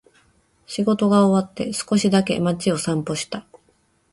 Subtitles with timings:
[0.65, 3.45] 仕事が終わって、少しだけ街を散歩した。